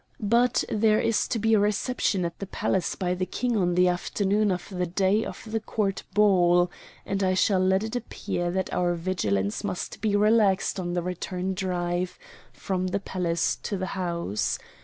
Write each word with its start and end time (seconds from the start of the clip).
But 0.33 0.63
there 0.67 0.99
is 0.99 1.27
to 1.27 1.37
be 1.37 1.53
a 1.53 1.59
reception 1.59 2.25
at 2.25 2.39
the 2.39 2.47
palace 2.47 2.95
by 2.95 3.13
the 3.13 3.27
King 3.27 3.55
on 3.55 3.75
the 3.75 3.87
afternoon 3.87 4.49
of 4.51 4.67
the 4.69 4.87
day 4.87 5.23
of 5.23 5.43
the 5.45 5.59
Court 5.59 6.01
ball, 6.15 6.71
and 7.05 7.21
I 7.21 7.35
shall 7.35 7.59
let 7.59 7.83
it 7.83 7.95
appear 7.95 8.49
that 8.49 8.73
our 8.73 8.95
vigilance 8.95 9.63
must 9.63 10.01
be 10.01 10.15
relaxed 10.15 10.79
on 10.79 10.93
the 10.93 11.03
return 11.03 11.53
drive 11.53 12.17
from 12.51 12.87
the 12.87 12.99
palace 12.99 13.55
to 13.57 13.77
the 13.77 13.85
house. 13.93 14.57